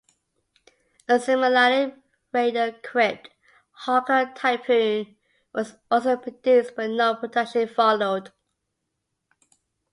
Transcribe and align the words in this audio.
A 1.07 1.19
similarly 1.19 1.93
radar-equipped 2.33 3.29
Hawker 3.69 4.31
Typhoon 4.33 5.15
was 5.53 5.75
also 5.91 6.17
produced 6.17 6.75
but 6.75 6.89
no 6.89 7.13
production 7.13 7.67
followed. 7.67 8.31